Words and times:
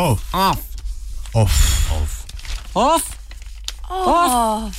Off. 0.00 0.22
Off. 0.32 0.60
Off. 1.34 2.24
Off. 2.74 3.16
Off. 3.88 4.72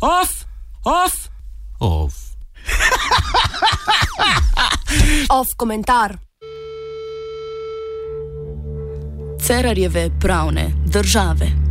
Off. 0.00 0.44
Off. 0.84 1.28
Off. 1.80 2.14
Off 5.30 5.48
komentar. 5.56 6.18
Cerarjeve 9.40 10.10
pravne 10.20 10.72
države. 10.86 11.63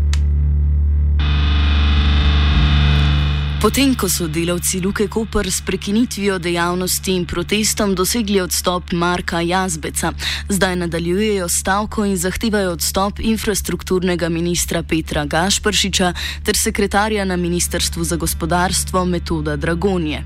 Potem, 3.63 3.93
ko 3.95 4.09
so 4.11 4.25
delavci 4.27 4.81
Luke 4.83 5.05
Koper 5.07 5.47
s 5.47 5.61
prekinitvijo 5.63 6.35
dejavnosti 6.39 7.13
in 7.15 7.23
protestom 7.25 7.93
dosegli 7.95 8.41
odstop 8.41 8.91
Marka 8.91 9.39
Jazbeca, 9.39 10.11
zdaj 10.49 10.75
nadaljujejo 10.75 11.47
stavko 11.49 12.03
in 12.05 12.17
zahtevajo 12.17 12.73
odstop 12.75 13.19
infrastrukturnega 13.23 14.29
ministra 14.29 14.83
Petra 14.83 15.23
Gašpršiča 15.25 16.13
ter 16.43 16.59
sekretarja 16.59 17.25
na 17.25 17.35
Ministrstvu 17.35 18.03
za 18.03 18.15
gospodarstvo 18.15 19.05
Metoda 19.05 19.55
Dragonje. 19.55 20.23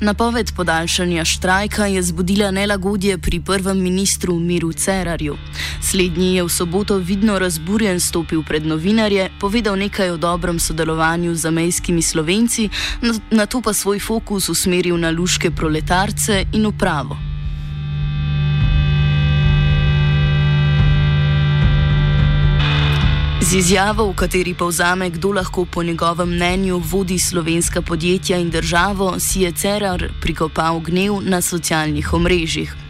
Napoved 0.00 0.52
podaljšanja 0.56 1.24
štrajka 1.24 1.86
je 1.86 2.02
zbudila 2.02 2.50
nelagodje 2.50 3.18
pri 3.18 3.40
prvem 3.40 3.82
ministru 3.82 4.38
Miru 4.38 4.72
Cerarju. 4.72 5.36
Slednji 5.82 6.34
je 6.34 6.42
v 6.42 6.48
soboto 6.48 6.96
vidno 6.96 7.38
razburjen 7.38 8.00
stopil 8.00 8.42
pred 8.42 8.66
novinarje, 8.66 9.30
povedal 9.40 9.76
nekaj 9.76 10.10
o 10.10 10.16
dobrem 10.16 10.58
sodelovanju 10.60 11.34
z 11.34 11.46
amejskimi 11.46 12.02
slovenci, 12.02 12.61
na 13.30 13.46
to 13.46 13.60
pa 13.60 13.72
svoj 13.72 14.00
fokus 14.00 14.48
usmeril 14.48 14.98
na 14.98 15.10
luške 15.10 15.50
proletarce 15.50 16.44
in 16.52 16.66
upravo. 16.66 17.32
Z 23.42 23.58
izjavo, 23.58 24.06
v 24.06 24.14
kateri 24.14 24.54
povzame, 24.54 25.10
kdo 25.10 25.32
lahko 25.32 25.64
po 25.64 25.82
njegovem 25.82 26.28
mnenju 26.28 26.78
vodi 26.78 27.18
slovenska 27.18 27.82
podjetja 27.82 28.38
in 28.38 28.50
državo, 28.50 29.20
si 29.20 29.42
je 29.42 29.52
Cerar 29.52 30.08
prikopal 30.20 30.80
gnev 30.80 31.20
na 31.20 31.40
socialnih 31.40 32.12
omrežjih. 32.14 32.81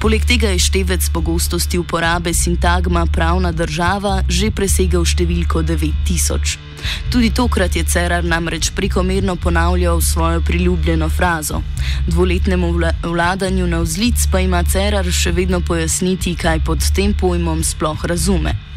Poleg 0.00 0.24
tega 0.24 0.52
je 0.54 0.58
števec 0.58 1.10
pogostosti 1.12 1.78
uporabe 1.78 2.34
sintagma 2.34 3.06
pravna 3.06 3.52
država 3.52 4.22
že 4.28 4.50
presegel 4.50 5.04
številko 5.04 5.62
9000. 5.62 6.68
Tudi 7.10 7.30
tokrat 7.30 7.76
je 7.76 7.84
Cerar 7.84 8.24
namreč 8.24 8.70
prekomerno 8.70 9.36
ponavljal 9.36 10.00
svojo 10.00 10.40
priljubljeno 10.40 11.08
frazo. 11.08 11.62
Dvoletnemu 12.06 12.72
vladanju 13.02 13.66
na 13.66 13.80
vzlic 13.80 14.26
pa 14.32 14.40
ima 14.40 14.62
Cerar 14.62 15.10
še 15.12 15.32
vedno 15.32 15.60
pojasniti, 15.60 16.36
kaj 16.36 16.64
pod 16.64 16.84
tem 16.94 17.14
pojmom 17.14 17.64
sploh 17.64 18.04
razume. 18.04 18.67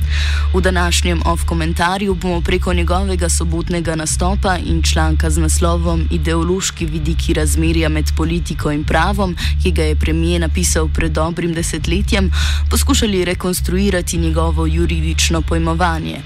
V 0.53 0.61
današnjem 0.61 1.21
off-komentarju 1.25 2.15
bomo 2.15 2.41
preko 2.41 2.73
njegovega 2.73 3.29
sobotnega 3.29 3.95
nastopa 3.95 4.57
in 4.57 4.83
članka 4.83 5.29
z 5.29 5.37
naslovom 5.37 6.07
Ideološki 6.11 6.85
vidiki 6.85 7.33
razmerja 7.33 7.89
med 7.89 8.05
politiko 8.17 8.71
in 8.71 8.83
pravom, 8.83 9.35
ki 9.63 9.71
ga 9.71 9.83
je 9.83 9.95
premije 9.95 10.39
napisal 10.39 10.89
pred 10.93 11.11
dobrim 11.11 11.53
desetletjem, 11.53 12.31
poskušali 12.69 13.25
rekonstruirati 13.25 14.17
njegovo 14.17 14.65
juridično 14.65 15.41
pojmovanje. 15.41 16.21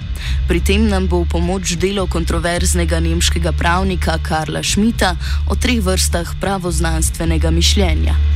Pri 0.47 0.59
tem 0.59 0.87
nam 0.87 1.07
bo 1.07 1.23
v 1.23 1.29
pomoč 1.29 1.75
delo 1.81 2.07
kontroverznega 2.07 2.99
nemškega 2.99 3.51
pravnika 3.51 4.17
Karla 4.21 4.63
Schmidta 4.63 5.15
o 5.49 5.55
treh 5.55 5.81
vrstah 5.81 6.35
pravoznanstvenega 6.41 7.51
mišljenja. 7.51 8.34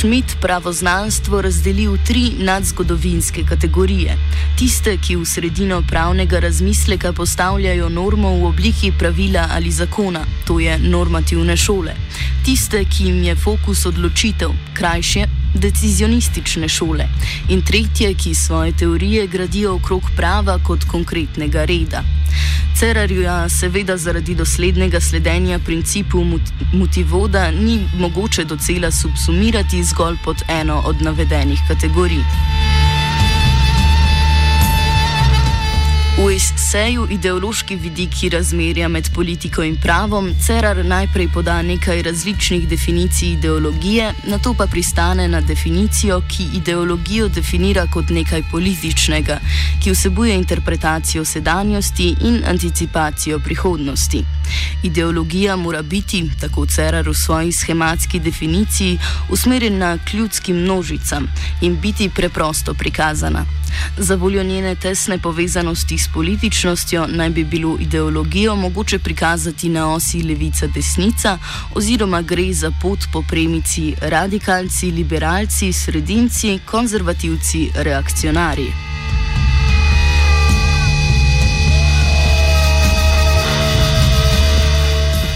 Schmidt 0.00 0.36
pravoznanstvo 0.40 1.42
razdeli 1.44 1.84
v 1.84 1.98
tri 2.00 2.32
nadzgodovinske 2.38 3.42
kategorije. 3.44 4.14
Tiste, 4.56 4.94
ki 4.96 5.18
v 5.20 5.26
sredino 5.28 5.82
pravnega 5.84 6.40
razmisleka 6.40 7.12
postavljajo 7.12 7.88
normo 7.88 8.30
v 8.38 8.46
obliki 8.48 8.92
pravila 8.98 9.44
ali 9.52 9.70
zakona, 9.70 10.24
to 10.46 10.56
je 10.60 10.78
normativne 10.78 11.56
šole. 11.56 11.92
Tiste, 12.44 12.80
ki 12.84 13.10
jim 13.10 13.22
je 13.28 13.36
fokus 13.36 13.84
odločitev, 13.86 14.56
krajše, 14.72 15.26
decizionistične 15.54 16.68
šole. 16.68 17.08
In 17.48 17.62
tretje, 17.62 18.14
ki 18.14 18.34
svoje 18.34 18.72
teorije 18.72 19.26
gradijo 19.26 19.74
okrog 19.74 20.02
prava 20.16 20.58
kot 20.66 20.84
konkretnega 20.84 21.64
reda. 21.64 22.02
Cerarja 22.78 23.48
seveda 23.48 23.96
zaradi 23.96 24.34
doslednega 24.34 25.00
sledenja 25.00 25.58
principu 25.58 26.24
mutivoda 26.72 27.50
ni 27.50 27.80
mogoče 27.98 28.44
docela 28.44 28.90
subsumirati 28.90 29.84
zgolj 29.84 30.16
pod 30.24 30.36
eno 30.48 30.82
od 30.86 31.02
navedenih 31.02 31.60
kategorij. 31.68 32.24
V 36.18 36.34
eseju 36.34 37.06
Ideološki 37.10 37.76
vidiki 37.76 38.28
razmerja 38.28 38.88
med 38.88 39.08
politiko 39.14 39.62
in 39.62 39.76
pravom 39.76 40.34
Cerar 40.46 40.84
najprej 40.84 41.28
poda 41.34 41.62
nekaj 41.62 42.02
različnih 42.02 42.68
definicij 42.68 43.28
ideologije, 43.28 44.12
na 44.26 44.38
to 44.38 44.54
pa 44.54 44.66
pristane 44.66 45.28
na 45.28 45.40
definicijo, 45.40 46.20
ki 46.28 46.46
ideologijo 46.54 47.28
definira 47.28 47.86
kot 47.92 48.10
nekaj 48.10 48.42
političnega, 48.50 49.38
ki 49.82 49.90
vsebuje 49.90 50.34
interpretacijo 50.34 51.24
sedanjosti 51.24 52.16
in 52.24 52.42
anticipacijo 52.46 53.38
prihodnosti. 53.38 54.24
Ideologija 54.82 55.56
mora 55.56 55.82
biti, 55.82 56.30
tako 56.40 56.66
Cerar 56.66 57.08
v 57.08 57.14
svoji 57.14 57.52
schematski 57.52 58.20
definiciji, 58.20 58.98
usmerjena 59.30 59.98
k 59.98 60.14
ljudskim 60.14 60.56
množicam 60.56 61.26
in 61.60 61.80
biti 61.80 62.08
preprosto 62.08 62.74
prikazana. 62.74 63.46
Za 63.98 64.14
voljo 64.14 64.42
njene 64.42 64.74
tesne 64.74 65.18
povezanosti 65.18 65.98
s 66.00 66.08
političnostjo 66.14 67.06
naj 67.06 67.30
bi 67.30 67.44
bilo 67.44 67.76
ideologijo 67.80 68.56
mogoče 68.56 68.98
prikazati 68.98 69.68
na 69.68 69.94
osi 69.94 70.22
levica-desnica, 70.22 71.38
oziroma 71.74 72.22
gre 72.22 72.52
za 72.52 72.72
pot 72.82 72.98
po 73.12 73.22
premici 73.22 73.94
radikalci, 74.00 74.90
liberalci, 74.90 75.72
sredinci, 75.72 76.58
konzervativci, 76.66 77.70
reakcionarji. 77.74 78.89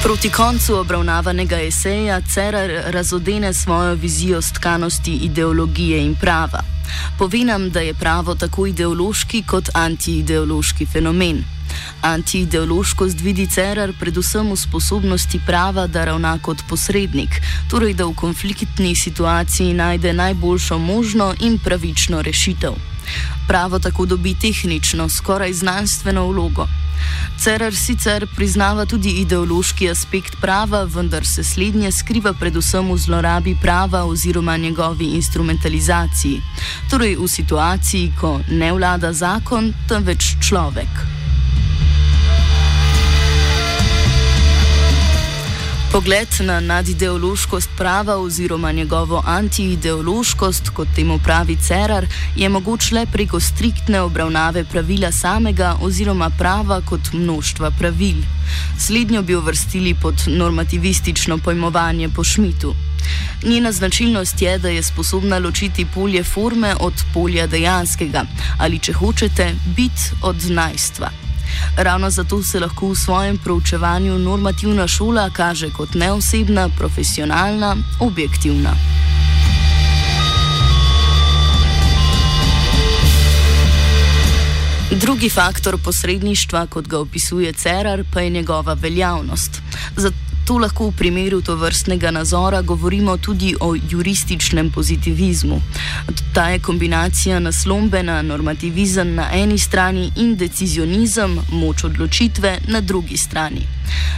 Proti 0.05 0.29
koncu 0.31 0.75
obravnavanega 0.77 1.57
eseja 1.61 2.21
Cerar 2.21 2.71
razodene 2.93 3.55
svojo 3.55 3.95
vizijo 3.95 4.43
stkanosti 4.43 5.13
ideologije 5.13 6.05
in 6.05 6.15
prava. 6.21 6.61
Pove 7.19 7.39
nam, 7.39 7.71
da 7.71 7.81
je 7.81 7.95
pravo 7.95 8.35
tako 8.35 8.67
ideološki 8.67 9.43
kot 9.47 9.71
antiideološki 9.75 10.87
fenomen. 10.87 11.54
Antiideološkost 12.03 13.21
vidi 13.21 13.47
Cerar 13.47 13.93
predvsem 14.01 14.51
v 14.53 14.57
sposobnosti 14.57 15.41
prava, 15.47 15.87
da 15.87 16.05
ravna 16.05 16.39
kot 16.39 16.63
posrednik, 16.69 17.41
torej 17.71 17.95
da 17.95 18.07
v 18.07 18.15
konfliktni 18.15 18.95
situaciji 18.97 19.75
najde 19.75 20.13
najboljšo 20.13 20.79
možno 20.79 21.35
in 21.41 21.59
pravično 21.59 22.23
rešitev. 22.23 22.77
Pravo 23.49 23.79
tako 23.79 24.07
dobi 24.07 24.35
tehnično, 24.35 25.09
skoraj 25.09 25.53
znanstveno 25.53 26.27
vlogo. 26.27 26.69
Cerar 27.39 27.75
sicer 27.75 28.27
priznava 28.37 28.87
tudi 28.87 29.11
ideološki 29.21 29.91
aspekt 29.91 30.37
prava, 30.41 30.85
vendar 30.85 31.27
se 31.27 31.45
slednje 31.45 31.91
skriva 31.93 32.33
predvsem 32.33 32.93
v 32.93 32.99
zlorabi 32.99 33.57
prava 33.63 34.05
oziroma 34.05 34.57
njegovi 34.57 35.11
instrumentalizaciji, 35.19 36.41
torej 36.91 37.17
v 37.17 37.29
situaciji, 37.29 38.13
ko 38.21 38.39
ne 38.49 38.73
vlada 38.73 39.13
zakon, 39.13 39.73
temveč 39.89 40.37
človek. 40.41 41.24
Pogled 45.95 46.29
na 46.41 46.61
nadideološkost 46.61 47.71
prava 47.79 48.17
oziroma 48.17 48.73
njegovo 48.73 49.23
antiideološkost, 49.27 50.69
kot 50.69 50.89
temu 50.97 51.19
pravi 51.25 51.57
Cerar, 51.57 52.07
je 52.37 52.49
mogoč 52.49 52.91
le 52.93 53.07
preko 53.07 53.41
striktne 53.41 54.01
obravnave 54.01 54.65
pravila 54.65 55.13
samega 55.13 55.77
oziroma 55.81 56.31
prava 56.39 56.81
kot 56.81 57.13
množstva 57.13 57.71
pravil. 57.79 58.17
Slednjo 58.79 59.23
bi 59.23 59.35
uvrstili 59.35 59.95
pod 60.03 60.15
normativistično 60.27 61.39
pojmovanje 61.39 62.09
po 62.09 62.25
Šmitu. 62.25 62.75
Njena 63.45 63.73
značilnost 63.73 64.43
je, 64.43 64.59
da 64.59 64.69
je 64.69 64.83
sposobna 64.83 65.39
ločiti 65.39 65.87
polje 65.95 66.25
forme 66.25 66.75
od 66.81 66.95
polja 67.13 67.47
dejanskega 67.47 68.25
ali, 68.59 68.79
če 68.79 68.93
hočete, 68.93 69.55
bit 69.77 70.11
od 70.23 70.51
najstva. 70.51 71.11
Ravno 71.77 72.11
zato 72.11 72.43
se 72.43 72.61
lahko 72.61 72.89
v 72.89 72.97
svojem 72.97 73.39
proučevanju 73.39 74.19
normativna 74.19 74.89
šola 74.89 75.31
kaže 75.31 75.71
kot 75.71 75.95
neosebna, 75.95 76.69
profesionalna, 76.79 77.77
objektivna. 78.01 78.75
Drugi 84.91 85.31
faktor 85.31 85.79
posredništva, 85.85 86.67
kot 86.67 86.89
ga 86.89 86.99
opisuje 86.99 87.53
Cerar, 87.53 88.05
pa 88.13 88.21
je 88.21 88.31
njegova 88.31 88.73
veljavnost. 88.75 89.63
To 90.45 90.59
lahko 90.59 90.91
v 90.91 90.97
primeru 90.97 91.41
to 91.41 91.57
vrstnega 91.57 92.11
nazora 92.11 92.63
govorimo 92.63 93.17
tudi 93.17 93.55
o 93.61 93.75
jurističnem 93.91 94.71
pozitivizmu. 94.71 95.61
Ta 96.35 96.49
je 96.49 96.59
kombinacija 96.59 97.39
naslombe 97.41 98.03
na 98.03 98.23
normativizem 98.23 99.15
na 99.15 99.31
eni 99.33 99.59
strani 99.59 100.11
in 100.17 100.37
decizionizem, 100.37 101.39
moč 101.51 101.85
odločitve 101.85 102.59
na 102.69 102.81
drugi 102.81 103.17
strani. 103.17 103.65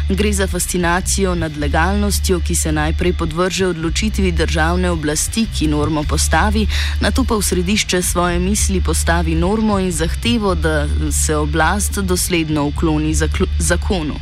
Gre 0.08 0.32
za 0.32 0.46
fascinacijo 0.46 1.34
nad 1.34 1.56
legalnostjo, 1.56 2.40
ki 2.40 2.54
se 2.54 2.72
najprej 2.72 3.12
podvrže 3.12 3.66
odločitvi 3.66 4.32
državne 4.32 4.90
oblasti, 4.90 5.46
ki 5.58 5.66
normo 5.68 6.02
postavi, 6.02 6.66
na 7.00 7.10
to 7.10 7.24
pa 7.24 7.34
v 7.34 7.42
središče 7.42 8.02
svoje 8.02 8.38
misli 8.38 8.80
postavi 8.80 9.34
normo 9.34 9.78
in 9.78 9.92
zahtevo, 9.92 10.54
da 10.54 10.88
se 11.12 11.36
oblast 11.36 11.98
dosledno 11.98 12.66
ukloni 12.66 13.14
zakonu. 13.58 14.14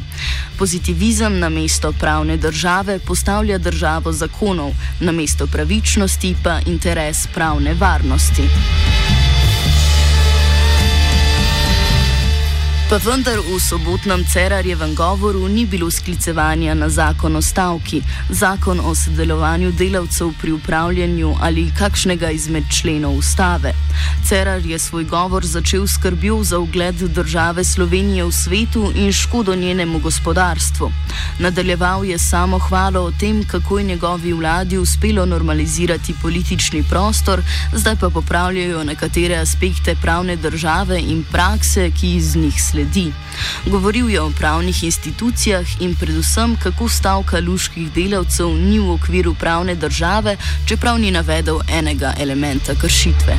Pozitivizem 0.58 1.38
na 1.38 1.48
mesto 1.48 1.92
pravne 1.92 2.36
države 2.36 2.98
postavlja 2.98 3.58
državo 3.58 4.12
zakonov, 4.12 4.72
na 5.00 5.12
mesto 5.12 5.46
pravičnosti 5.46 6.34
pa 6.42 6.60
interes 6.66 7.26
pravne 7.34 7.74
varnosti. 7.74 8.42
Pa 12.94 13.00
vendar 13.10 13.40
v 13.42 13.58
sobotnem 13.58 14.22
Cerarjevem 14.22 14.94
govoru 14.94 15.48
ni 15.48 15.66
bilo 15.66 15.90
sklicevanja 15.90 16.74
na 16.78 16.86
zakon 16.88 17.36
o 17.36 17.42
stavki, 17.42 17.98
zakon 18.30 18.78
o 18.78 18.94
sodelovanju 18.94 19.72
delavcev 19.72 20.30
pri 20.40 20.52
upravljanju 20.52 21.32
ali 21.40 21.72
kakšnega 21.78 22.30
izmed 22.30 22.70
členov 22.70 23.18
ustave. 23.18 23.72
Cerar 24.28 24.66
je 24.66 24.78
svoj 24.78 25.04
govor 25.04 25.46
začel 25.46 25.86
skrbjo 25.86 26.44
za 26.44 26.58
ugled 26.58 26.94
države 26.94 27.64
Slovenije 27.64 28.24
v 28.24 28.32
svetu 28.32 28.92
in 28.94 29.12
škodo 29.12 29.54
njenemu 29.54 29.98
gospodarstvu. 29.98 30.90
Nadaljeval 31.38 32.04
je 32.04 32.18
samo 32.18 32.58
hvalo 32.58 33.00
o 33.00 33.12
tem, 33.20 33.44
kako 33.44 33.78
je 33.78 33.84
njegovi 33.84 34.32
vladi 34.32 34.78
uspelo 34.78 35.26
normalizirati 35.26 36.14
politični 36.22 36.84
prostor, 36.90 37.42
zdaj 37.72 37.96
pa 37.96 38.10
popravljajo 38.10 38.84
nekatere 38.84 39.36
aspekte 39.36 39.96
pravne 40.02 40.36
države 40.36 41.00
in 41.00 41.24
prakse, 41.32 41.90
ki 41.90 42.14
iz 42.14 42.36
njih 42.36 42.62
sledijo 42.62 42.83
sledi. 42.84 43.12
Govoril 43.66 44.10
je 44.10 44.20
o 44.20 44.30
pravnih 44.30 44.84
institucijah 44.84 45.66
in 45.80 45.94
predvsem, 45.94 46.56
kako 46.62 46.88
stavka 46.88 47.40
luških 47.40 47.92
delavcev 47.92 48.48
ni 48.48 48.78
v 48.78 48.90
okviru 48.90 49.34
pravne 49.34 49.74
države, 49.74 50.36
čeprav 50.66 50.98
ni 50.98 51.10
navedel 51.10 51.60
enega 51.68 52.14
elementa 52.18 52.74
kršitve. 52.74 53.36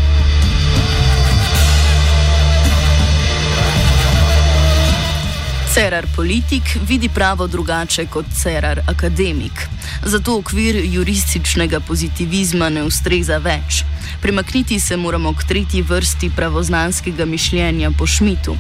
Cerar 5.74 6.06
politik 6.16 6.78
vidi 6.88 7.10
pravo 7.10 7.48
drugače 7.48 8.06
kot 8.06 8.26
cerar 8.42 8.80
akademik. 8.88 9.68
Zato 10.06 10.38
okvir 10.38 10.76
jurističnega 10.86 11.80
pozitivizma 11.80 12.70
ne 12.70 12.84
ustreza 12.84 13.38
več. 13.38 13.84
Premakniti 14.26 14.80
se 14.80 14.98
moramo 14.98 15.34
k 15.34 15.44
tretji 15.44 15.82
vrsti 15.82 16.32
pravoznanskega 16.36 17.26
mišljenja 17.26 17.92
po 17.98 18.08
Šmitu. 18.08 18.56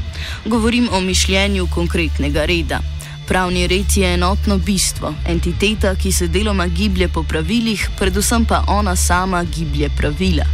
Govorim 0.45 0.89
o 0.91 1.01
mišljenju 1.01 1.67
konkretnega 1.73 2.45
reda. 2.45 2.79
Pravni 3.27 3.67
red 3.67 3.85
je 3.95 4.13
enotno 4.13 4.57
bistvo, 4.57 5.13
entiteta, 5.27 5.95
ki 5.95 6.11
se 6.11 6.27
deloma 6.27 6.67
giblje 6.67 7.07
po 7.07 7.23
pravilih, 7.23 7.89
predvsem 7.99 8.45
pa 8.45 8.63
ona 8.67 8.95
sama 8.95 9.43
giblje 9.43 9.89
pravila. 9.97 10.45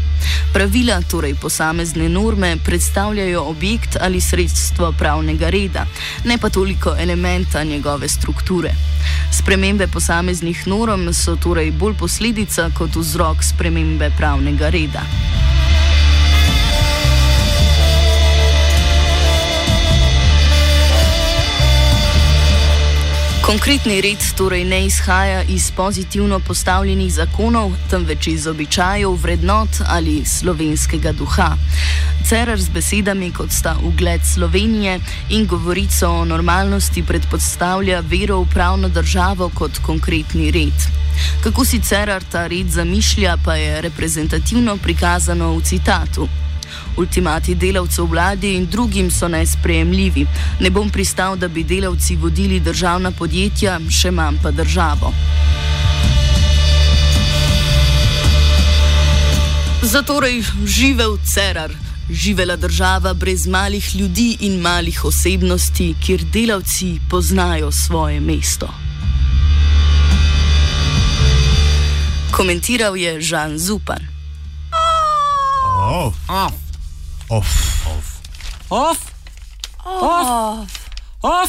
Pravila, 0.54 1.02
torej 1.02 1.36
posamezne 1.36 2.10
norme, 2.10 2.58
predstavljajo 2.66 3.44
objekt 3.44 3.98
ali 4.02 4.22
sredstvo 4.22 4.92
pravnega 4.92 5.50
reda, 5.50 5.86
ne 6.26 6.38
pa 6.38 6.50
toliko 6.50 6.96
elementa 7.00 7.64
njegove 7.64 8.08
strukture. 8.08 8.74
Spremembe 9.32 9.88
posameznih 9.88 10.68
norm 10.68 11.14
so 11.14 11.36
torej 11.36 11.72
bolj 11.72 11.94
posledica 11.94 12.70
kot 12.78 12.96
vzrok 12.96 13.44
spremembe 13.44 14.12
pravnega 14.18 14.70
reda. 14.70 15.41
Konkretni 23.51 24.00
red 24.00 24.21
torej 24.38 24.63
ne 24.63 24.86
izhaja 24.86 25.44
iz 25.44 25.71
pozitivno 25.75 26.39
postavljenih 26.39 27.13
zakonov, 27.13 27.71
temveč 27.89 28.27
iz 28.27 28.48
običajev, 28.48 29.12
vrednot 29.12 29.81
ali 29.88 30.25
slovenskega 30.25 31.12
duha. 31.12 31.50
Cerar 32.30 32.62
z 32.62 32.69
besedami, 32.69 33.31
kot 33.36 33.51
sta 33.51 33.75
ugled 33.83 34.21
Slovenije 34.36 35.00
in 35.30 35.45
govorico 35.48 36.09
o 36.09 36.25
normalnosti, 36.25 37.03
predpostavlja 37.03 38.00
vero 38.00 38.39
v 38.39 38.48
pravno 38.53 38.89
državo 38.89 39.51
kot 39.56 39.81
konkretni 39.83 40.51
red. 40.51 40.88
Kako 41.44 41.65
si 41.65 41.81
Cerar 41.81 42.24
ta 42.24 42.48
red 42.48 42.71
zamišlja, 42.71 43.36
pa 43.45 43.56
je 43.56 43.81
reprezentativno 43.81 44.77
prikazano 44.77 45.51
v 45.57 45.63
citatu. 45.63 46.27
Ultimati 46.98 47.56
delavcev 47.56 48.06
vladi 48.06 48.56
in 48.56 48.68
drugim 48.72 49.12
so 49.12 49.28
nesprejemljivi. 49.28 50.26
Ne 50.60 50.70
bom 50.70 50.90
pristal, 50.90 51.38
da 51.38 51.48
bi 51.48 51.64
delavci 51.64 52.16
vodili 52.16 52.60
državna 52.60 53.12
podjetja, 53.12 53.80
še 53.90 54.12
manj 54.12 54.42
pa 54.44 54.52
državo. 54.52 55.14
Zatorej 59.82 60.44
živel 60.66 61.18
cerar, 61.26 61.72
živela 62.10 62.56
država 62.56 63.14
brez 63.14 63.48
malih 63.48 63.96
ljudi 63.96 64.38
in 64.40 64.60
malih 64.62 65.06
osebnosti, 65.06 65.96
kjer 66.06 66.24
delavci 66.34 67.00
poznajo 67.10 67.72
svoje 67.72 68.20
mesto. 68.20 68.70
Komentiral 72.32 72.98
je 72.98 73.22
Žan 73.22 73.58
Zupan. 73.58 74.11
Oh. 75.94 76.16
Oh. 76.30 76.48
Off. 77.30 77.86
Off. 77.86 78.72
Off. 78.72 79.14
Off. 79.86 80.90
Off. 81.22 81.32